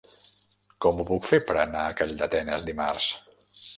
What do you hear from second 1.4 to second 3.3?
per anar a Calldetenes dimarts?